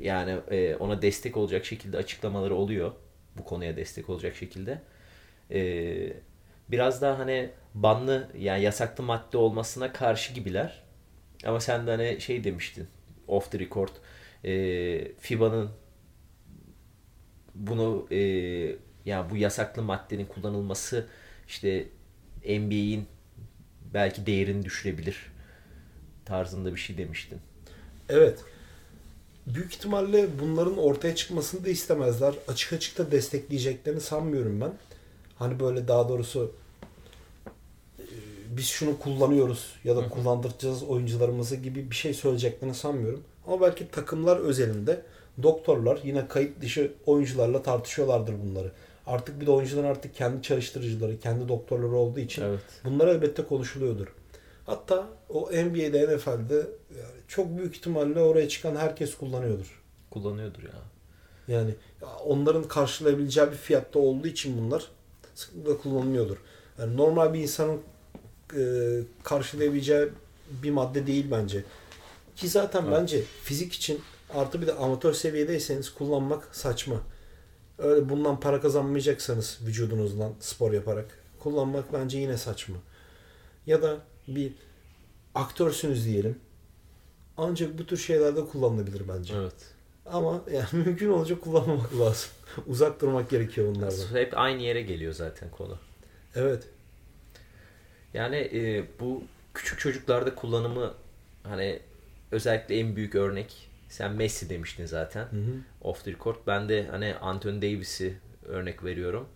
yani 0.00 0.36
e, 0.50 0.76
ona 0.76 1.02
destek 1.02 1.36
olacak 1.36 1.64
şekilde 1.64 1.96
açıklamaları 1.96 2.54
oluyor. 2.54 2.92
Bu 3.38 3.44
konuya 3.44 3.76
destek 3.76 4.10
olacak 4.10 4.36
şekilde. 4.36 4.82
E, 5.50 5.60
biraz 6.68 7.02
daha 7.02 7.18
hani 7.18 7.50
banlı 7.74 8.28
yani 8.38 8.62
yasaklı 8.62 9.04
madde 9.04 9.38
olmasına 9.38 9.92
karşı 9.92 10.32
gibiler. 10.32 10.82
Ama 11.44 11.60
sen 11.60 11.86
de 11.86 11.90
hani 11.90 12.20
şey 12.20 12.44
demiştin 12.44 12.88
off 13.28 13.50
the 13.50 13.58
record 13.58 13.88
e, 14.44 15.12
FIBA'nın 15.18 15.70
bunu 17.54 18.06
e, 18.10 18.18
yani 19.04 19.30
bu 19.30 19.36
yasaklı 19.36 19.82
maddenin 19.82 20.26
kullanılması 20.26 21.06
işte 21.48 21.88
NBA'in 22.44 23.06
belki 23.94 24.26
değerini 24.26 24.64
düşürebilir 24.64 25.32
tarzında 26.24 26.74
bir 26.74 26.80
şey 26.80 26.98
demiştin. 26.98 27.38
Evet. 28.08 28.44
Büyük 29.46 29.74
ihtimalle 29.74 30.28
bunların 30.40 30.78
ortaya 30.78 31.14
çıkmasını 31.14 31.64
da 31.64 31.68
istemezler. 31.68 32.34
Açık 32.48 32.72
açık 32.72 32.98
da 32.98 33.10
destekleyeceklerini 33.10 34.00
sanmıyorum 34.00 34.60
ben. 34.60 34.72
Hani 35.38 35.60
böyle 35.60 35.88
daha 35.88 36.08
doğrusu 36.08 36.52
e, 37.98 38.04
biz 38.50 38.66
şunu 38.66 38.98
kullanıyoruz 38.98 39.72
ya 39.84 39.96
da 39.96 40.08
kullandıracağız 40.08 40.82
oyuncularımızı 40.82 41.56
gibi 41.56 41.90
bir 41.90 41.96
şey 41.96 42.14
söyleyeceklerini 42.14 42.74
sanmıyorum. 42.74 43.22
Ama 43.46 43.60
belki 43.60 43.90
takımlar 43.90 44.36
özelinde 44.36 45.02
doktorlar 45.42 46.00
yine 46.04 46.28
kayıt 46.28 46.60
dışı 46.60 46.92
oyuncularla 47.06 47.62
tartışıyorlardır 47.62 48.34
bunları. 48.44 48.72
Artık 49.06 49.40
bir 49.40 49.46
de 49.46 49.50
oyuncuların 49.50 49.86
artık 49.86 50.14
kendi 50.14 50.42
çalıştırıcıları, 50.42 51.20
kendi 51.20 51.48
doktorları 51.48 51.96
olduğu 51.96 52.20
için 52.20 52.42
evet. 52.42 52.60
bunlar 52.84 53.08
elbette 53.08 53.44
konuşuluyordur. 53.44 54.06
Hatta 54.66 55.08
o 55.28 55.50
NBA'de, 55.50 56.16
NFL'de 56.16 56.54
yani 56.96 57.20
çok 57.28 57.58
büyük 57.58 57.76
ihtimalle 57.76 58.20
oraya 58.20 58.48
çıkan 58.48 58.76
herkes 58.76 59.14
kullanıyordur. 59.14 59.82
Kullanıyordur 60.10 60.62
ya. 60.62 60.70
Yani 61.48 61.74
onların 62.24 62.68
karşılayabileceği 62.68 63.50
bir 63.50 63.56
fiyatta 63.56 63.98
olduğu 63.98 64.26
için 64.26 64.58
bunlar 64.58 64.90
sıklıkla 65.34 65.78
kullanılıyordur. 65.78 66.36
Yani 66.78 66.96
normal 66.96 67.34
bir 67.34 67.40
insanın 67.40 67.80
e, 68.56 68.60
karşılayabileceği 69.24 70.08
bir 70.50 70.70
madde 70.70 71.06
değil 71.06 71.26
bence. 71.30 71.64
Ki 72.36 72.48
zaten 72.48 72.82
evet. 72.82 72.92
bence 72.92 73.22
fizik 73.42 73.72
için 73.72 74.00
artı 74.34 74.62
bir 74.62 74.66
de 74.66 74.74
amatör 74.74 75.12
seviyedeyseniz 75.12 75.94
kullanmak 75.94 76.56
saçma. 76.56 77.00
Öyle 77.78 78.08
bundan 78.08 78.40
para 78.40 78.60
kazanmayacaksanız 78.60 79.58
vücudunuzdan 79.66 80.32
spor 80.40 80.72
yaparak 80.72 81.06
kullanmak 81.38 81.92
bence 81.92 82.18
yine 82.18 82.36
saçma. 82.36 82.76
Ya 83.66 83.82
da 83.82 83.96
bir 84.28 84.52
aktörsünüz 85.34 86.04
diyelim. 86.06 86.38
Ancak 87.36 87.78
bu 87.78 87.86
tür 87.86 87.96
şeylerde 87.96 88.44
kullanılabilir 88.44 89.02
bence. 89.08 89.34
Evet. 89.36 89.54
Ama 90.06 90.44
yani 90.52 90.66
mümkün 90.84 91.08
olunca 91.08 91.40
kullanmamak 91.40 91.98
lazım. 91.98 92.30
Uzak 92.66 93.00
durmak 93.00 93.30
gerekiyor 93.30 93.74
bunlardan. 93.74 94.14
Hep 94.14 94.38
aynı 94.38 94.62
yere 94.62 94.82
geliyor 94.82 95.12
zaten 95.12 95.50
konu. 95.50 95.78
Evet. 96.34 96.68
Yani 98.14 98.36
e, 98.36 98.84
bu 99.00 99.22
küçük 99.54 99.78
çocuklarda 99.78 100.34
kullanımı 100.34 100.94
hani 101.42 101.80
özellikle 102.30 102.78
en 102.78 102.96
büyük 102.96 103.14
örnek 103.14 103.68
sen 103.88 104.12
Messi 104.12 104.50
demiştin 104.50 104.86
zaten. 104.86 105.22
Hı 105.22 105.36
hı. 105.36 105.52
Off 105.80 106.04
the 106.04 106.12
record. 106.12 106.36
Ben 106.46 106.68
de 106.68 106.86
hani 106.90 107.14
Anthony 107.14 107.62
Davis'i 107.62 108.14
örnek 108.44 108.84
veriyorum. 108.84 109.28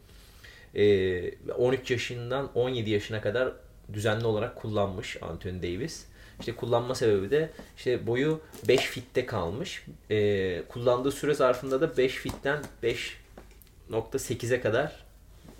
E, 0.74 1.52
13 1.52 1.90
yaşından 1.90 2.52
17 2.54 2.90
yaşına 2.90 3.20
kadar 3.20 3.52
düzenli 3.92 4.26
olarak 4.26 4.56
kullanmış 4.56 5.22
Anthony 5.22 5.62
Davis. 5.62 6.06
İşte 6.40 6.56
kullanma 6.56 6.94
sebebi 6.94 7.30
de 7.30 7.50
işte 7.76 8.06
boyu 8.06 8.40
5 8.68 8.80
fitte 8.80 9.26
kalmış. 9.26 9.86
Ee, 10.10 10.62
kullandığı 10.68 11.12
süre 11.12 11.34
zarfında 11.34 11.80
da 11.80 11.96
5 11.96 12.14
fitten 12.14 12.62
5.8'e 12.82 14.60
kadar 14.60 15.04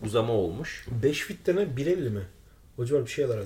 uzama 0.03 0.33
olmuş. 0.33 0.87
5 1.03 1.21
fitte 1.21 1.57
ne? 1.57 1.61
1.50 1.61 2.11
mi? 2.11 2.23
O 2.79 2.85
civar 2.85 3.05
bir 3.05 3.11
şey 3.11 3.25
herhalde. 3.25 3.45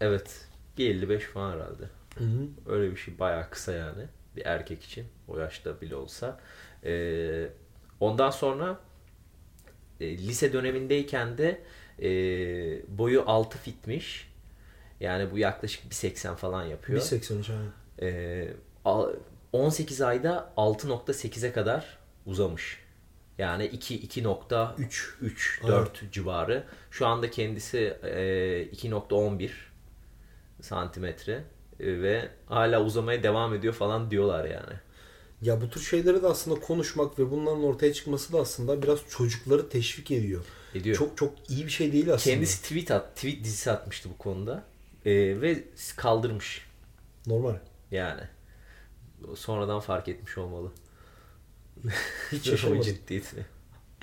Evet. 0.00 0.46
1.55 0.78 1.20
falan 1.20 1.52
herhalde. 1.52 1.84
Hı 2.18 2.24
hı. 2.24 2.48
Öyle 2.66 2.90
bir 2.90 2.96
şey 2.96 3.18
bayağı 3.18 3.50
kısa 3.50 3.72
yani. 3.72 4.04
Bir 4.36 4.46
erkek 4.46 4.84
için. 4.84 5.06
O 5.28 5.38
yaşta 5.38 5.80
bile 5.80 5.96
olsa. 5.96 6.40
Ee, 6.84 7.48
ondan 8.00 8.30
sonra 8.30 8.80
e, 10.00 10.18
lise 10.18 10.52
dönemindeyken 10.52 11.38
de 11.38 11.60
E, 12.02 12.08
boyu 12.98 13.24
6 13.26 13.58
fitmiş. 13.58 14.28
Yani 15.00 15.30
bu 15.32 15.38
yaklaşık 15.38 15.84
1.80 15.92 16.34
falan 16.36 16.64
yapıyor. 16.64 17.00
1.83 17.00 17.52
aynen. 17.52 17.72
E, 18.12 18.48
al- 18.84 19.12
18 19.52 20.00
ayda 20.00 20.52
6.8'e 20.56 21.52
kadar 21.52 21.98
uzamış. 22.26 22.78
Yani 23.38 23.66
2 23.66 24.08
2.3 24.08 25.14
3 25.20 25.60
4 25.66 26.12
civarı. 26.12 26.64
Şu 26.90 27.06
anda 27.06 27.30
kendisi 27.30 27.78
e, 28.02 28.68
2.11 28.72 29.50
santimetre 30.62 31.44
e, 31.80 32.02
ve 32.02 32.28
hala 32.46 32.84
uzamaya 32.84 33.22
devam 33.22 33.54
ediyor 33.54 33.74
falan 33.74 34.10
diyorlar 34.10 34.44
yani. 34.44 34.74
Ya 35.42 35.60
bu 35.60 35.70
tür 35.70 35.80
şeyleri 35.80 36.22
de 36.22 36.26
aslında 36.26 36.60
konuşmak 36.60 37.18
ve 37.18 37.30
bunların 37.30 37.64
ortaya 37.64 37.92
çıkması 37.92 38.32
da 38.32 38.38
aslında 38.40 38.82
biraz 38.82 38.98
çocukları 39.10 39.68
teşvik 39.68 40.10
ediyor. 40.10 40.44
Ediyor. 40.76 40.96
Çok 40.96 41.16
çok 41.18 41.50
iyi 41.50 41.64
bir 41.66 41.70
şey 41.70 41.92
değil 41.92 42.12
aslında. 42.14 42.34
Kendisi 42.34 42.62
tweet 42.62 42.90
at, 42.90 43.16
tweet 43.16 43.44
dizisi 43.44 43.70
atmıştı 43.70 44.08
bu 44.14 44.18
konuda. 44.18 44.64
E, 45.06 45.40
ve 45.40 45.64
kaldırmış 45.96 46.66
Normal. 47.26 47.54
yani. 47.90 48.22
Sonradan 49.36 49.80
fark 49.80 50.08
etmiş 50.08 50.38
olmalı. 50.38 50.72
Hiç 52.32 52.48
O 52.48 52.50
yaşamadım. 52.50 52.82
ciddiyetini. 52.82 53.42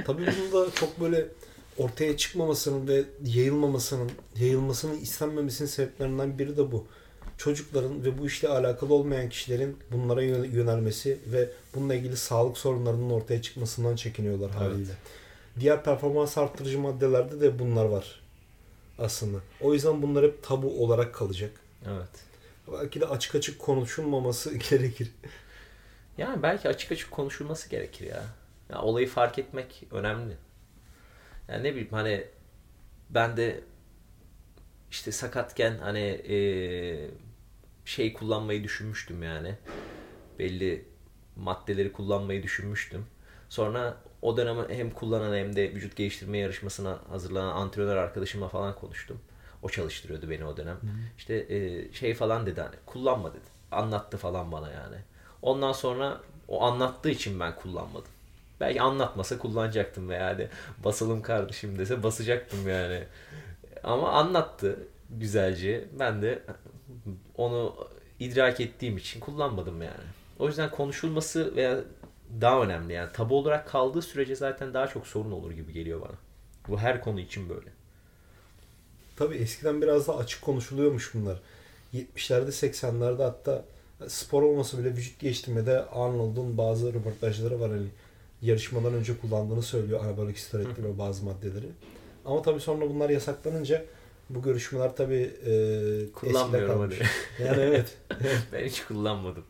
Tabii 0.05 0.25
bunun 0.27 0.67
da 0.67 0.71
çok 0.75 0.99
böyle 1.01 1.27
ortaya 1.77 2.17
çıkmamasının 2.17 2.87
ve 2.87 3.03
yayılmamasının, 3.25 4.11
yayılmasının 4.39 4.97
istenmemesinin 4.99 5.67
sebeplerinden 5.67 6.39
biri 6.39 6.57
de 6.57 6.71
bu. 6.71 6.87
Çocukların 7.37 8.05
ve 8.05 8.17
bu 8.17 8.27
işle 8.27 8.47
alakalı 8.47 8.93
olmayan 8.93 9.29
kişilerin 9.29 9.77
bunlara 9.91 10.23
yö- 10.23 10.55
yönelmesi 10.55 11.19
ve 11.31 11.49
bununla 11.75 11.95
ilgili 11.95 12.17
sağlık 12.17 12.57
sorunlarının 12.57 13.09
ortaya 13.09 13.41
çıkmasından 13.41 13.95
çekiniyorlar 13.95 14.51
haliyle. 14.51 14.91
Diğer 15.59 15.83
performans 15.83 16.37
arttırıcı 16.37 16.79
maddelerde 16.79 17.41
de 17.41 17.59
bunlar 17.59 17.85
var 17.85 18.21
aslında. 18.99 19.39
O 19.61 19.73
yüzden 19.73 20.01
bunlar 20.01 20.25
hep 20.25 20.43
tabu 20.43 20.83
olarak 20.83 21.15
kalacak. 21.15 21.51
Evet. 21.87 22.09
Belki 22.71 23.01
de 23.01 23.05
açık 23.05 23.35
açık 23.35 23.59
konuşulmaması 23.59 24.57
gerekir. 24.69 25.11
Yani 26.17 26.43
belki 26.43 26.69
açık 26.69 26.91
açık 26.91 27.11
konuşulması 27.11 27.69
gerekir 27.69 28.05
ya. 28.07 28.23
ya 28.69 28.81
olayı 28.81 29.07
fark 29.07 29.39
etmek 29.39 29.83
önemli. 29.91 30.37
Yani 31.47 31.63
ne 31.63 31.71
bileyim 31.71 31.87
hani 31.91 32.27
ben 33.09 33.37
de 33.37 33.63
işte 34.91 35.11
sakatken 35.11 35.77
hani 35.77 35.99
eee, 35.99 37.09
şey 37.85 38.13
kullanmayı 38.13 38.63
düşünmüştüm 38.63 39.23
yani. 39.23 39.55
Belli 40.39 40.85
maddeleri 41.35 41.91
kullanmayı 41.91 42.43
düşünmüştüm. 42.43 43.05
Sonra 43.49 43.97
o 44.23 44.37
dönem 44.37 44.69
hem 44.69 44.89
kullanan 44.91 45.35
hem 45.35 45.55
de 45.55 45.71
vücut 45.75 45.95
geliştirme 45.95 46.37
yarışmasına 46.37 46.99
hazırlanan 47.09 47.55
antrenör 47.55 47.97
arkadaşımla 47.97 48.47
falan 48.47 48.75
konuştum. 48.75 49.19
O 49.63 49.69
çalıştırıyordu 49.69 50.29
beni 50.29 50.45
o 50.45 50.57
dönem. 50.57 50.77
İşte 51.17 51.47
eee, 51.47 51.93
şey 51.93 52.13
falan 52.13 52.45
dedi 52.45 52.61
hani 52.61 52.75
kullanma 52.85 53.31
dedi. 53.31 53.43
Anlattı 53.71 54.17
falan 54.17 54.51
bana 54.51 54.71
yani. 54.71 54.95
Ondan 55.41 55.71
sonra 55.71 56.21
o 56.47 56.63
anlattığı 56.63 57.09
için 57.09 57.39
ben 57.39 57.55
kullanmadım. 57.55 58.11
Belki 58.59 58.81
anlatmasa 58.81 59.37
kullanacaktım 59.37 60.09
ve 60.09 60.15
yani 60.15 60.47
basalım 60.83 61.21
kardeşim 61.21 61.79
dese 61.79 62.03
basacaktım 62.03 62.69
yani. 62.69 63.03
Ama 63.83 64.11
anlattı 64.11 64.79
güzelce. 65.09 65.85
Ben 65.99 66.21
de 66.21 66.43
onu 67.37 67.75
idrak 68.19 68.59
ettiğim 68.59 68.97
için 68.97 69.19
kullanmadım 69.19 69.81
yani. 69.81 70.03
O 70.39 70.47
yüzden 70.47 70.71
konuşulması 70.71 71.55
veya 71.55 71.79
daha 72.41 72.63
önemli 72.63 72.93
yani 72.93 73.11
tabu 73.13 73.37
olarak 73.37 73.67
kaldığı 73.67 74.01
sürece 74.01 74.35
zaten 74.35 74.73
daha 74.73 74.87
çok 74.87 75.07
sorun 75.07 75.31
olur 75.31 75.51
gibi 75.51 75.73
geliyor 75.73 76.01
bana. 76.01 76.17
Bu 76.67 76.79
her 76.79 77.01
konu 77.01 77.19
için 77.19 77.49
böyle. 77.49 77.69
Tabii 79.15 79.35
eskiden 79.35 79.81
biraz 79.81 80.07
daha 80.07 80.17
açık 80.17 80.41
konuşuluyormuş 80.41 81.13
bunlar. 81.13 81.39
70'lerde 81.93 82.49
80'lerde 82.49 83.23
hatta 83.23 83.65
spor 84.07 84.43
olmasa 84.43 84.77
bile 84.77 84.89
vücut 84.95 85.19
geliştirmede 85.19 85.85
Arnold'un 85.85 86.57
bazı 86.57 86.93
röportajları 86.93 87.59
var 87.59 87.71
hani 87.71 87.87
yarışmadan 88.41 88.93
önce 88.93 89.17
kullandığını 89.17 89.61
söylüyor 89.61 90.03
anabolik 90.03 90.39
steroidleri 90.39 90.83
ve 90.83 90.97
bazı 90.97 91.25
maddeleri. 91.25 91.67
Ama 92.25 92.41
tabii 92.41 92.59
sonra 92.59 92.89
bunlar 92.89 93.09
yasaklanınca 93.09 93.85
bu 94.29 94.41
görüşmeler 94.41 94.95
tabii 94.95 95.33
e, 95.45 96.11
Kullanmıyorum. 96.13 96.91
Yani 97.43 97.61
evet. 97.61 97.97
ben 98.53 98.65
hiç 98.65 98.83
kullanmadım. 98.83 99.43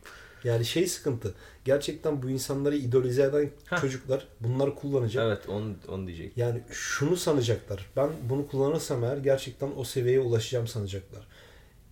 Yani 0.44 0.66
şey 0.66 0.88
sıkıntı. 0.88 1.34
Gerçekten 1.66 2.24
bu 2.24 2.30
insanları 2.30 2.78
idolize 2.78 3.24
eden 3.24 3.50
Hah. 3.66 3.82
çocuklar 3.82 4.28
bunları 4.40 4.76
kullanacak. 4.76 5.24
Evet 5.28 5.50
onu, 5.50 5.74
onu 5.88 6.08
diyecek. 6.08 6.38
Yani 6.38 6.62
şunu 6.72 7.16
sanacaklar. 7.16 7.90
Ben 7.96 8.10
bunu 8.30 8.48
kullanırsam 8.48 9.04
eğer 9.04 9.18
gerçekten 9.18 9.72
o 9.78 9.84
seviyeye 9.84 10.20
ulaşacağım 10.20 10.68
sanacaklar. 10.68 11.28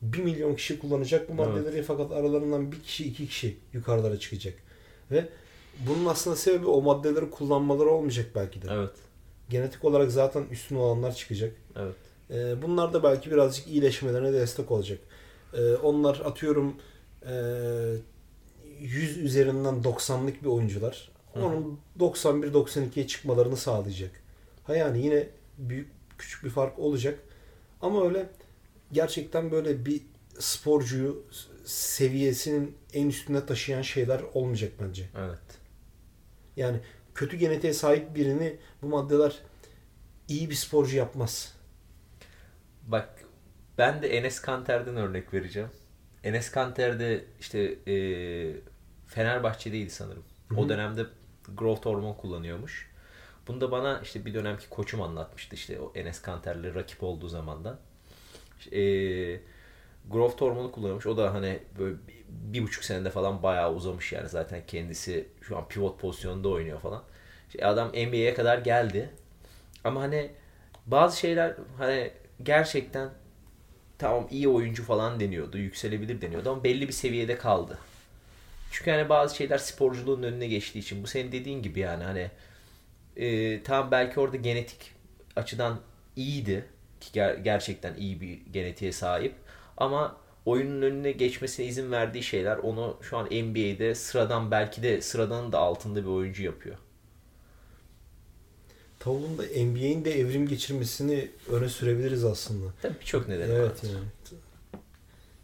Bir 0.01 0.19
milyon 0.19 0.55
kişi 0.55 0.79
kullanacak 0.79 1.29
bu 1.29 1.33
maddeleri 1.33 1.83
fakat 1.83 2.11
aralarından 2.11 2.71
bir 2.71 2.81
kişi 2.81 3.05
iki 3.05 3.27
kişi 3.27 3.57
yukarılara 3.73 4.19
çıkacak. 4.19 4.53
Ve 5.11 5.29
bunun 5.87 6.05
aslında 6.05 6.35
sebebi 6.35 6.65
o 6.65 6.81
maddeleri 6.81 7.29
kullanmaları 7.29 7.89
olmayacak 7.89 8.25
belki 8.35 8.61
de. 8.61 8.67
Evet. 8.71 8.91
Genetik 9.49 9.85
olarak 9.85 10.11
zaten 10.11 10.43
üstün 10.51 10.75
olanlar 10.75 11.15
çıkacak. 11.15 11.53
Evet. 11.75 11.95
Ee, 12.31 12.61
bunlar 12.61 12.93
da 12.93 13.03
belki 13.03 13.31
birazcık 13.31 13.67
iyileşmelerine 13.67 14.33
destek 14.33 14.71
olacak. 14.71 14.99
Ee, 15.53 15.75
onlar 15.75 16.21
atıyorum 16.25 16.75
e, 17.27 17.33
100 18.82 19.17
üzerinden 19.17 19.76
90'lık 19.76 20.44
bir 20.44 20.48
oyuncular. 20.48 21.12
Onun 21.36 21.80
91-92'ye 22.00 23.08
çıkmalarını 23.08 23.58
sağlayacak. 23.58 24.12
Ha 24.63 24.76
yani 24.76 25.06
yine 25.06 25.28
büyük 25.58 25.89
küçük 26.17 26.44
bir 26.44 26.50
fark 26.50 26.80
olacak. 26.80 27.20
Ama 27.82 28.06
öyle 28.06 28.30
gerçekten 28.91 29.52
böyle 29.52 29.86
bir 29.86 30.02
sporcuyu 30.39 31.24
seviyesinin 31.65 32.78
en 32.94 33.08
üstüne 33.08 33.46
taşıyan 33.46 33.82
şeyler 33.82 34.22
olmayacak 34.34 34.72
bence. 34.82 35.10
Evet. 35.17 35.39
Yani 36.58 36.80
kötü 37.15 37.38
genetiğe 37.38 37.74
sahip 37.74 38.15
birini 38.15 38.58
bu 38.82 38.88
maddeler 38.88 39.39
iyi 40.28 40.50
bir 40.50 40.56
sporcu 40.56 40.98
yapmaz. 40.98 41.56
Bak 42.88 43.10
ben 43.78 44.02
de 44.02 44.17
Enes 44.17 44.41
Kanter'den 44.41 44.96
örnek 44.96 45.34
vereceğim. 45.34 45.70
Enes 46.24 46.52
Kanter 46.52 47.00
de 47.00 47.26
işte 47.39 47.60
e, 47.88 47.96
Fenerbahçe'deydi 49.12 49.89
sanırım. 49.89 50.24
O 50.58 50.69
dönemde 50.69 51.06
growth 51.56 51.86
hormon 51.86 52.13
kullanıyormuş. 52.13 52.91
Bunu 53.47 53.62
da 53.62 53.71
bana 53.71 54.00
işte 54.04 54.26
bir 54.26 54.34
dönemki 54.34 54.69
koçum 54.69 55.02
anlatmıştı 55.02 55.56
işte 55.56 55.80
o 55.80 55.91
Enes 55.95 56.21
Kanter'le 56.21 56.76
rakip 56.76 57.04
olduğu 57.04 57.28
zamandan. 57.28 57.78
E, 58.71 58.82
growth 60.10 60.41
hormonu 60.41 60.71
kullanıyormuş. 60.71 61.06
O 61.06 61.17
da 61.17 61.34
hani 61.34 61.60
böyle 61.80 61.95
bir, 62.08 62.24
bir 62.30 62.63
buçuk 62.63 62.84
senede 62.84 63.10
falan 63.10 63.43
bayağı 63.43 63.74
uzamış 63.74 64.12
yani 64.12 64.30
zaten 64.30 64.62
kendisi 64.67 65.28
şu 65.41 65.58
an 65.58 65.67
pivot 65.67 66.00
pozisyonunda 66.00 66.50
oynuyor 66.50 66.80
falan. 66.80 67.04
İşte 67.47 67.65
adam 67.65 67.89
NBA'ye 67.89 68.34
kadar 68.34 68.58
geldi. 68.58 69.10
Ama 69.84 70.02
hani 70.02 70.32
bazı 70.86 71.19
şeyler 71.19 71.56
hani 71.78 72.12
gerçekten 72.43 73.10
tamam 73.97 74.28
iyi 74.32 74.47
oyuncu 74.47 74.84
falan 74.84 75.19
deniyordu, 75.19 75.58
yükselebilir 75.58 76.21
deniyordu 76.21 76.52
ama 76.52 76.63
belli 76.63 76.88
bir 76.88 76.93
seviyede 76.93 77.38
kaldı. 77.38 77.78
Çünkü 78.71 78.91
hani 78.91 79.10
bazı 79.10 79.36
şeyler 79.36 79.57
sporculuğun 79.57 80.23
önüne 80.23 80.47
geçtiği 80.47 80.79
için 80.79 81.03
bu 81.03 81.07
senin 81.07 81.31
dediğin 81.31 81.62
gibi 81.62 81.79
yani 81.79 82.03
hani 82.03 82.31
e, 83.17 83.63
tamam 83.63 83.91
belki 83.91 84.19
orada 84.19 84.38
genetik 84.38 84.91
açıdan 85.36 85.79
iyiydi 86.15 86.65
ki 87.01 87.19
ger- 87.19 87.43
gerçekten 87.43 87.95
iyi 87.95 88.21
bir 88.21 88.39
genetiğe 88.53 88.91
sahip 88.91 89.36
ama 89.77 90.17
oyunun 90.45 90.81
önüne 90.81 91.12
geçmesine 91.12 91.65
izin 91.65 91.91
verdiği 91.91 92.23
şeyler 92.23 92.57
onu 92.57 92.97
şu 93.01 93.17
an 93.17 93.25
NBA'de 93.25 93.95
sıradan 93.95 94.51
belki 94.51 94.84
de 94.84 95.01
sıradanın 95.01 95.51
da 95.51 95.60
altında 95.60 96.01
bir 96.03 96.10
oyuncu 96.10 96.43
yapıyor. 96.43 96.75
Tavuğun 98.99 99.38
da 99.38 99.43
NBA'in 99.43 100.05
de 100.05 100.19
evrim 100.19 100.47
geçirmesini 100.47 101.31
öne 101.49 101.69
sürebiliriz 101.69 102.25
aslında. 102.25 102.71
Tabii 102.81 102.99
birçok 102.99 103.27
nedeni 103.27 103.51
Evet 103.53 103.84
yani. 103.84 104.05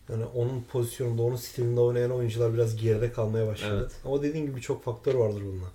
Yani 0.10 0.26
onun 0.26 0.64
pozisyonunda, 0.64 1.22
onun 1.22 1.36
stilinde 1.36 1.80
oynayan 1.80 2.12
oyuncular 2.12 2.54
biraz 2.54 2.76
geride 2.76 3.12
kalmaya 3.12 3.48
başladı. 3.48 3.80
Evet. 3.82 3.92
Ama 4.06 4.22
dediğin 4.22 4.46
gibi 4.46 4.62
çok 4.62 4.84
faktör 4.84 5.16
vardır 5.16 5.42
bunda. 5.42 5.66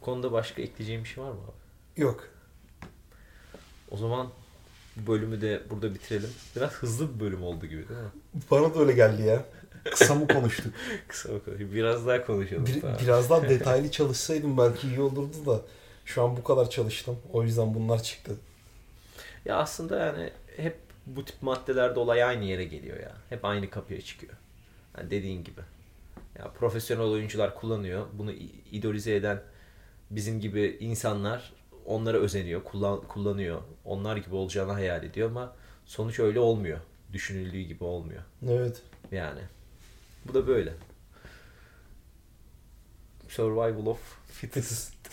Bu 0.00 0.04
konuda 0.04 0.32
başka 0.32 0.62
ekleyeceğim 0.62 1.04
bir 1.04 1.08
şey 1.08 1.24
var 1.24 1.30
mı 1.30 1.38
abi? 1.44 2.00
Yok. 2.02 2.28
O 3.90 3.96
zaman 3.96 4.28
bu 4.96 5.12
bölümü 5.12 5.40
de 5.40 5.62
burada 5.70 5.94
bitirelim. 5.94 6.30
Biraz 6.56 6.72
hızlı 6.72 7.14
bir 7.14 7.20
bölüm 7.20 7.42
oldu 7.42 7.66
gibi 7.66 7.88
değil 7.88 8.00
mi? 8.00 8.10
Bana 8.50 8.74
da 8.74 8.80
öyle 8.80 8.92
geldi 8.92 9.22
ya. 9.22 9.44
Kısa 9.90 10.14
mı 10.14 10.28
konuştuk? 10.28 10.74
Kısa 11.08 11.34
bakalım. 11.34 11.58
Biraz 11.58 12.06
daha 12.06 12.26
konuşalım. 12.26 12.66
Bir- 12.66 12.82
daha. 12.82 12.98
biraz 12.98 13.30
daha 13.30 13.42
detaylı 13.48 13.90
çalışsaydım 13.90 14.58
belki 14.58 14.88
iyi 14.88 15.00
olurdu 15.00 15.46
da 15.46 15.60
şu 16.04 16.22
an 16.22 16.36
bu 16.36 16.44
kadar 16.44 16.70
çalıştım. 16.70 17.18
O 17.32 17.42
yüzden 17.42 17.74
bunlar 17.74 18.02
çıktı. 18.02 18.32
Ya 19.44 19.56
aslında 19.56 19.98
yani 19.98 20.30
hep 20.56 20.76
bu 21.06 21.24
tip 21.24 21.42
maddelerde 21.42 21.98
olay 21.98 22.24
aynı 22.24 22.44
yere 22.44 22.64
geliyor 22.64 23.00
ya. 23.00 23.12
Hep 23.28 23.44
aynı 23.44 23.70
kapıya 23.70 24.00
çıkıyor. 24.00 24.32
Yani 24.98 25.10
dediğin 25.10 25.44
gibi. 25.44 25.60
Ya 26.38 26.50
profesyonel 26.50 27.04
oyuncular 27.04 27.54
kullanıyor. 27.54 28.06
Bunu 28.12 28.32
idolize 28.72 29.14
eden 29.14 29.42
bizim 30.10 30.40
gibi 30.40 30.76
insanlar 30.80 31.52
onlara 31.86 32.18
özeniyor, 32.18 32.64
kullan, 32.64 33.00
kullanıyor. 33.00 33.62
Onlar 33.84 34.16
gibi 34.16 34.34
olacağını 34.34 34.72
hayal 34.72 35.04
ediyor 35.04 35.30
ama 35.30 35.56
sonuç 35.86 36.20
öyle 36.20 36.40
olmuyor. 36.40 36.78
Düşünüldüğü 37.12 37.60
gibi 37.60 37.84
olmuyor. 37.84 38.22
Evet. 38.48 38.82
Yani. 39.12 39.40
Bu 40.24 40.34
da 40.34 40.46
böyle. 40.46 40.72
Survival 43.28 43.86
of 43.86 44.18
Fittest. 44.28 44.94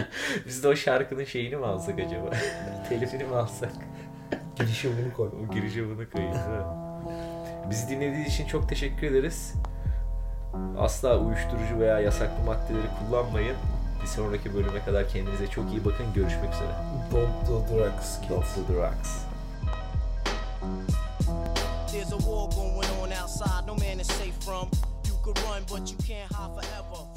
Biz 0.46 0.62
de 0.64 0.68
o 0.68 0.76
şarkının 0.76 1.24
şeyini 1.24 1.56
mi 1.56 1.66
alsak 1.66 1.98
acaba? 2.00 2.30
Telifini 2.88 3.24
mi 3.24 3.34
alsak? 3.34 3.72
Girişe 4.60 4.88
bunu 4.98 5.16
koy. 5.16 5.28
O 5.28 5.54
girişe 5.54 5.90
bunu 5.90 6.10
koyayım? 6.10 6.34
Bizi 7.70 7.88
dinlediğiniz 7.88 8.32
için 8.32 8.46
çok 8.46 8.68
teşekkür 8.68 9.06
ederiz. 9.06 9.54
Asla 10.78 11.18
uyuşturucu 11.18 11.78
veya 11.78 12.00
yasaklı 12.00 12.44
maddeleri 12.44 12.86
kullanmayın. 12.98 13.56
Bir 14.02 14.06
sonraki 14.06 14.54
bölüme 14.54 14.84
kadar 14.84 15.08
kendinize 15.08 15.46
çok 15.46 15.70
iyi 15.72 15.84
bakın. 15.84 16.06
Görüşmek 16.14 16.54
üzere. 16.54 16.72
Don't 17.12 17.48
do 17.48 17.74
drugs. 17.74 18.18
Don't 18.30 18.44
do 18.56 18.74
drugs. 18.74 19.24
There's 21.92 22.12
a 22.12 22.18
war 22.18 22.50
going 22.50 22.90
on 23.02 23.10
outside, 23.22 23.66
no 23.66 23.74
man 23.74 23.98
is 23.98 24.06
safe 24.06 24.40
from. 24.40 24.68
You 25.08 25.14
could 25.24 25.38
run, 25.38 25.62
but 25.70 25.90
you 25.90 25.98
can't 25.98 26.32
hide 26.32 26.54
forever. 26.54 27.09